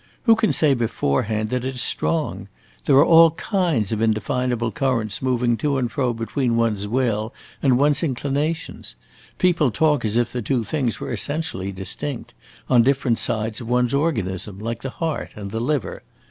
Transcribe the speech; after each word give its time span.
who 0.23 0.35
can 0.35 0.51
say 0.51 0.73
beforehand 0.73 1.51
that 1.51 1.63
it 1.63 1.77
's 1.77 1.81
strong? 1.83 2.47
There 2.85 2.95
are 2.95 3.05
all 3.05 3.29
kinds 3.37 3.91
of 3.91 4.01
indefinable 4.01 4.71
currents 4.71 5.21
moving 5.21 5.57
to 5.57 5.77
and 5.77 5.91
fro 5.91 6.11
between 6.11 6.55
one's 6.57 6.87
will 6.87 7.31
and 7.61 7.77
one's 7.77 8.01
inclinations. 8.01 8.95
People 9.37 9.69
talk 9.69 10.03
as 10.03 10.17
if 10.17 10.31
the 10.31 10.41
two 10.41 10.63
things 10.63 10.99
were 10.99 11.13
essentially 11.13 11.71
distinct; 11.71 12.33
on 12.67 12.81
different 12.81 13.19
sides 13.19 13.61
of 13.61 13.69
one's 13.69 13.93
organism, 13.93 14.57
like 14.57 14.81
the 14.81 14.89
heart 14.89 15.33
and 15.35 15.51
the 15.51 15.59
liver. 15.61 16.01